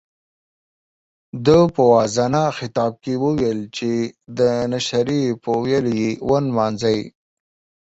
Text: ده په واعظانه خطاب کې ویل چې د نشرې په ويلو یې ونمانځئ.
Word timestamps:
ده 1.45 1.57
په 1.73 1.81
واعظانه 1.91 2.43
خطاب 2.57 2.93
کې 3.03 3.13
ویل 3.21 3.59
چې 3.77 3.91
د 4.37 4.39
نشرې 4.71 5.23
په 5.43 5.51
ويلو 5.61 5.91
یې 6.01 6.11
ونمانځئ. 6.29 6.99